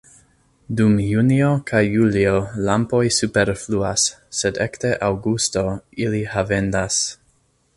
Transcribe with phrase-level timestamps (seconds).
[0.77, 2.31] Dum junio kaj julio
[2.69, 4.07] lampoj superfluas,
[4.39, 5.67] sed ekde aŭgusto
[6.07, 6.99] ili havendas.